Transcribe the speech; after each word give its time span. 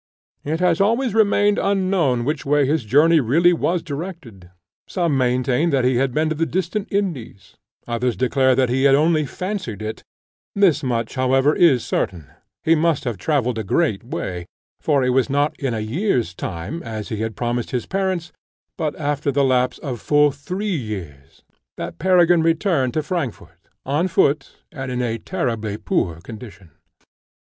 It 0.43 0.61
has 0.61 0.81
always 0.81 1.13
remained 1.13 1.59
unknown 1.59 2.25
which 2.25 2.43
way 2.43 2.65
his 2.65 2.85
journey 2.85 3.19
really 3.19 3.53
was 3.53 3.83
directed; 3.83 4.49
some 4.87 5.15
maintain 5.15 5.69
that 5.69 5.85
he 5.85 5.97
had 5.97 6.11
been 6.11 6.27
to 6.29 6.33
the 6.35 6.47
distant 6.47 6.91
Indies; 6.91 7.55
others 7.87 8.17
declare 8.17 8.55
that 8.55 8.69
he 8.71 8.85
had 8.85 8.95
only 8.95 9.27
fancied 9.27 9.79
it; 9.79 10.01
thus 10.55 10.81
much, 10.81 11.13
however, 11.13 11.55
is 11.55 11.85
certain, 11.85 12.31
he 12.63 12.73
must 12.73 13.03
have 13.03 13.19
travelled 13.19 13.59
a 13.59 13.63
great 13.63 14.03
way, 14.03 14.47
for 14.79 15.03
it 15.03 15.11
was 15.11 15.29
not 15.29 15.55
in 15.59 15.75
a 15.75 15.81
year's 15.81 16.33
time, 16.33 16.81
as 16.81 17.09
he 17.09 17.17
had 17.17 17.35
promised 17.35 17.69
his 17.69 17.85
parents, 17.85 18.31
but 18.79 18.95
after 18.95 19.31
the 19.31 19.43
lapse 19.43 19.77
of 19.77 20.01
full 20.01 20.31
three 20.31 20.75
years, 20.75 21.43
that 21.77 21.99
Peregrine 21.99 22.41
returned 22.41 22.95
to 22.95 23.03
Frankfort 23.03 23.67
on 23.85 24.07
foot, 24.07 24.63
and 24.71 24.91
in 24.91 25.03
a 25.03 25.19
tolerably 25.19 25.77
poor 25.77 26.19
condition. 26.21 26.71